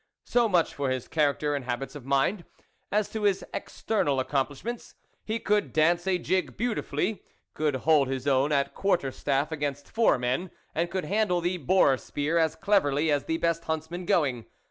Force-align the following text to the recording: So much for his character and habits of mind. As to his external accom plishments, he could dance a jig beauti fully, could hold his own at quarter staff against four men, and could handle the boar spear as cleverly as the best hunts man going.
So 0.25 0.49
much 0.49 0.73
for 0.73 0.89
his 0.89 1.07
character 1.07 1.53
and 1.53 1.63
habits 1.65 1.93
of 1.93 2.05
mind. 2.07 2.43
As 2.91 3.07
to 3.09 3.21
his 3.21 3.45
external 3.53 4.17
accom 4.17 4.47
plishments, 4.47 4.95
he 5.23 5.37
could 5.37 5.71
dance 5.71 6.07
a 6.07 6.17
jig 6.17 6.57
beauti 6.57 6.83
fully, 6.83 7.21
could 7.53 7.75
hold 7.75 8.07
his 8.07 8.25
own 8.25 8.51
at 8.51 8.73
quarter 8.73 9.11
staff 9.11 9.51
against 9.51 9.91
four 9.91 10.17
men, 10.17 10.49
and 10.73 10.89
could 10.89 11.05
handle 11.05 11.39
the 11.39 11.57
boar 11.57 11.99
spear 11.99 12.39
as 12.39 12.55
cleverly 12.55 13.11
as 13.11 13.25
the 13.25 13.37
best 13.37 13.65
hunts 13.65 13.91
man 13.91 14.05
going. 14.07 14.47